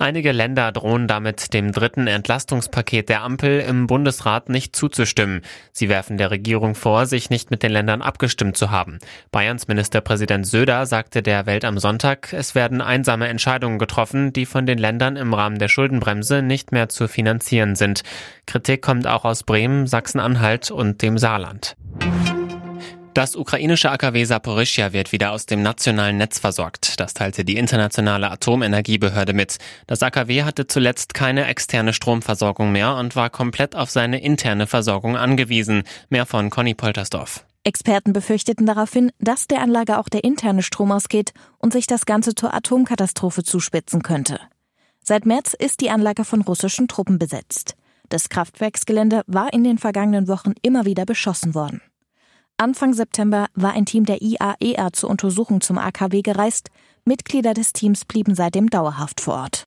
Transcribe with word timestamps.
Einige 0.00 0.32
Länder 0.32 0.72
drohen 0.72 1.06
damit, 1.08 1.52
dem 1.52 1.72
dritten 1.72 2.06
Entlastungspaket 2.06 3.10
der 3.10 3.20
Ampel 3.20 3.60
im 3.60 3.86
Bundesrat 3.86 4.48
nicht 4.48 4.74
zuzustimmen. 4.74 5.42
Sie 5.72 5.90
werfen 5.90 6.16
der 6.16 6.30
Regierung 6.30 6.74
vor, 6.74 7.04
sich 7.04 7.28
nicht 7.28 7.50
mit 7.50 7.62
den 7.62 7.70
Ländern 7.70 8.00
abgestimmt 8.00 8.56
zu 8.56 8.70
haben. 8.70 8.98
Bayerns 9.30 9.68
Ministerpräsident 9.68 10.46
Söder 10.46 10.86
sagte 10.86 11.22
der 11.22 11.44
Welt 11.44 11.66
am 11.66 11.78
Sonntag, 11.78 12.32
es 12.32 12.54
werden 12.54 12.80
einsame 12.80 13.28
Entscheidungen 13.28 13.78
getroffen, 13.78 14.32
die 14.32 14.46
von 14.46 14.64
den 14.64 14.78
Ländern 14.78 15.16
im 15.16 15.34
Rahmen 15.34 15.58
der 15.58 15.68
Schuldenbremse 15.68 16.40
nicht 16.40 16.72
mehr 16.72 16.88
zu 16.88 17.06
finanzieren 17.06 17.76
sind. 17.76 18.00
Kritik 18.46 18.80
kommt 18.80 19.06
auch 19.06 19.26
aus 19.26 19.42
Bremen, 19.42 19.86
Sachsen-Anhalt 19.86 20.70
und 20.70 21.02
dem 21.02 21.18
Saarland. 21.18 21.76
Das 23.12 23.34
ukrainische 23.34 23.90
AKW 23.90 24.24
Saporischia 24.24 24.92
wird 24.92 25.10
wieder 25.10 25.32
aus 25.32 25.44
dem 25.44 25.62
nationalen 25.62 26.16
Netz 26.16 26.38
versorgt. 26.38 27.00
Das 27.00 27.12
teilte 27.12 27.44
die 27.44 27.56
internationale 27.56 28.30
Atomenergiebehörde 28.30 29.32
mit. 29.32 29.58
Das 29.88 30.04
AKW 30.04 30.44
hatte 30.44 30.68
zuletzt 30.68 31.12
keine 31.12 31.46
externe 31.46 31.92
Stromversorgung 31.92 32.70
mehr 32.70 32.94
und 32.94 33.16
war 33.16 33.28
komplett 33.28 33.74
auf 33.74 33.90
seine 33.90 34.22
interne 34.22 34.68
Versorgung 34.68 35.16
angewiesen. 35.16 35.82
Mehr 36.08 36.24
von 36.24 36.50
Conny 36.50 36.74
Poltersdorf. 36.74 37.44
Experten 37.64 38.12
befürchteten 38.12 38.64
daraufhin, 38.64 39.10
dass 39.18 39.48
der 39.48 39.60
Anlage 39.60 39.98
auch 39.98 40.08
der 40.08 40.22
interne 40.22 40.62
Strom 40.62 40.92
ausgeht 40.92 41.32
und 41.58 41.72
sich 41.72 41.88
das 41.88 42.06
Ganze 42.06 42.36
zur 42.36 42.54
Atomkatastrophe 42.54 43.42
zuspitzen 43.42 44.02
könnte. 44.02 44.38
Seit 45.02 45.26
März 45.26 45.54
ist 45.54 45.80
die 45.80 45.90
Anlage 45.90 46.24
von 46.24 46.42
russischen 46.42 46.86
Truppen 46.86 47.18
besetzt. 47.18 47.74
Das 48.08 48.28
Kraftwerksgelände 48.28 49.22
war 49.26 49.52
in 49.52 49.64
den 49.64 49.78
vergangenen 49.78 50.28
Wochen 50.28 50.54
immer 50.62 50.84
wieder 50.84 51.04
beschossen 51.04 51.54
worden. 51.56 51.80
Anfang 52.60 52.92
September 52.92 53.46
war 53.54 53.72
ein 53.72 53.86
Team 53.86 54.04
der 54.04 54.20
IAEA 54.20 54.54
e 54.60 54.90
zur 54.92 55.08
Untersuchung 55.08 55.62
zum 55.62 55.78
AKW 55.78 56.20
gereist. 56.20 56.68
Mitglieder 57.06 57.54
des 57.54 57.72
Teams 57.72 58.04
blieben 58.04 58.34
seitdem 58.34 58.68
dauerhaft 58.68 59.22
vor 59.22 59.36
Ort. 59.36 59.66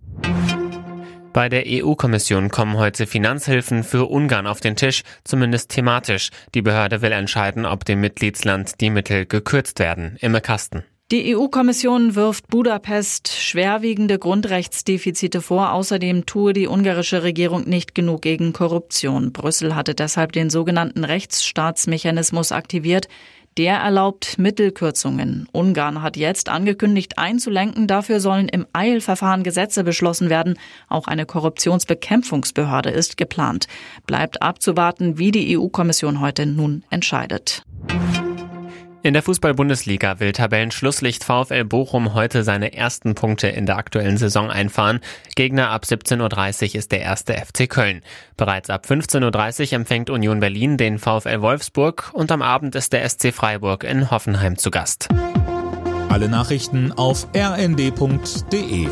Bei 1.34 1.50
der 1.50 1.64
EU-Kommission 1.66 2.50
kommen 2.50 2.78
heute 2.78 3.08
Finanzhilfen 3.08 3.84
für 3.84 4.06
Ungarn 4.06 4.46
auf 4.46 4.60
den 4.60 4.76
Tisch, 4.76 5.02
zumindest 5.24 5.72
thematisch. 5.72 6.30
Die 6.54 6.62
Behörde 6.62 7.02
will 7.02 7.14
entscheiden, 7.14 7.66
ob 7.66 7.84
dem 7.84 8.00
Mitgliedsland 8.00 8.80
die 8.80 8.92
Mittel 8.92 9.26
gekürzt 9.26 9.80
werden. 9.80 10.18
Imme 10.22 10.42
Kasten. 10.42 10.84
Die 11.14 11.38
EU-Kommission 11.38 12.16
wirft 12.16 12.48
Budapest 12.48 13.28
schwerwiegende 13.28 14.18
Grundrechtsdefizite 14.18 15.42
vor. 15.42 15.74
Außerdem 15.74 16.26
tue 16.26 16.54
die 16.54 16.68
ungarische 16.68 17.22
Regierung 17.22 17.70
nicht 17.70 17.94
genug 17.94 18.24
gegen 18.24 18.52
Korruption. 18.52 19.32
Brüssel 19.32 19.76
hatte 19.76 19.94
deshalb 19.94 20.32
den 20.32 20.50
sogenannten 20.50 21.04
Rechtsstaatsmechanismus 21.04 22.52
aktiviert. 22.52 23.10
Der 23.58 23.76
erlaubt 23.76 24.40
Mittelkürzungen. 24.40 25.48
Ungarn 25.52 26.02
hat 26.02 26.18
jetzt 26.18 26.50
angekündigt, 26.50 27.20
einzulenken. 27.20 27.86
Dafür 27.86 28.20
sollen 28.20 28.50
im 28.50 28.66
Eilverfahren 28.74 29.44
Gesetze 29.44 29.84
beschlossen 29.84 30.32
werden. 30.32 30.58
Auch 30.90 31.06
eine 31.06 31.28
Korruptionsbekämpfungsbehörde 31.28 32.90
ist 32.90 33.18
geplant. 33.18 33.68
Bleibt 34.08 34.42
abzuwarten, 34.42 35.20
wie 35.20 35.30
die 35.30 35.56
EU-Kommission 35.60 36.22
heute 36.22 36.48
nun 36.48 36.84
entscheidet. 36.90 37.64
In 39.06 39.14
der 39.14 39.22
Fußball-Bundesliga 39.22 40.22
will 40.22 40.32
Tabellenschlusslicht 40.32 41.26
VfL 41.26 41.66
Bochum 41.66 42.14
heute 42.14 42.46
seine 42.46 42.74
ersten 42.74 43.16
Punkte 43.16 43.50
in 43.50 43.66
der 43.66 43.76
aktuellen 43.76 44.16
Saison 44.16 44.50
einfahren. 44.50 45.02
Gegner 45.36 45.72
ab 45.72 45.84
17.30 45.84 46.70
Uhr 46.70 46.76
ist 46.76 46.94
der 46.94 47.02
erste 47.02 47.34
FC 47.34 47.70
Köln. 47.70 48.02
Bereits 48.38 48.70
ab 48.70 48.86
15.30 48.88 49.74
Uhr 49.74 49.74
empfängt 49.74 50.10
Union 50.10 50.40
Berlin 50.40 50.78
den 50.78 51.00
VfL 51.00 51.42
Wolfsburg 51.42 52.12
und 52.14 52.32
am 52.32 52.42
Abend 52.42 52.76
ist 52.76 52.94
der 52.94 53.08
SC 53.10 53.34
Freiburg 53.34 53.84
in 53.84 54.10
Hoffenheim 54.10 54.58
zu 54.58 54.72
Gast. 54.72 55.10
Alle 56.08 56.30
Nachrichten 56.30 56.94
auf 56.94 57.28
rnd.de 57.36 58.88